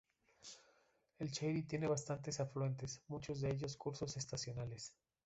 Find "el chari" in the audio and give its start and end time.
1.19-1.61